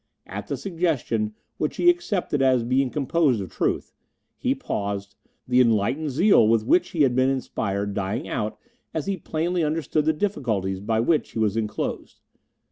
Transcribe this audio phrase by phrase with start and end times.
[0.25, 3.93] At the suggestion, which he accepted as being composed of truth,
[4.35, 5.15] he paused,
[5.47, 8.57] the enlightened zeal with which he had been inspired dying out
[8.95, 12.19] as he plainly understood the difficulties by which he was enclosed.